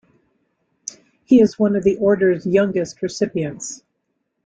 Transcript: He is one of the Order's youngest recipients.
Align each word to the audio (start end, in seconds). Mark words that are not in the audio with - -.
He 1.25 1.41
is 1.41 1.59
one 1.59 1.75
of 1.75 1.83
the 1.83 1.95
Order's 1.97 2.43
youngest 2.47 3.03
recipients. 3.03 3.83